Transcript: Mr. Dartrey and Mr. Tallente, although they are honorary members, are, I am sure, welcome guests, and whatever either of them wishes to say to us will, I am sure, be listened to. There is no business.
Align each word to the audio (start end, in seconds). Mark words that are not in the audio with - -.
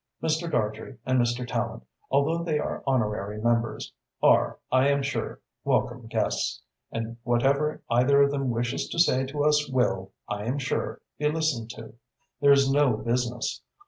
Mr. 0.23 0.49
Dartrey 0.49 0.97
and 1.05 1.19
Mr. 1.19 1.47
Tallente, 1.47 1.83
although 2.09 2.43
they 2.43 2.57
are 2.57 2.81
honorary 2.87 3.39
members, 3.39 3.93
are, 4.19 4.57
I 4.71 4.87
am 4.87 5.03
sure, 5.03 5.41
welcome 5.63 6.07
guests, 6.07 6.63
and 6.91 7.17
whatever 7.21 7.83
either 7.87 8.23
of 8.23 8.31
them 8.31 8.49
wishes 8.49 8.89
to 8.89 8.97
say 8.97 9.27
to 9.27 9.43
us 9.43 9.69
will, 9.69 10.11
I 10.27 10.45
am 10.45 10.57
sure, 10.57 11.01
be 11.19 11.29
listened 11.29 11.69
to. 11.75 11.93
There 12.39 12.51
is 12.51 12.67
no 12.67 12.93
business. 12.97 13.61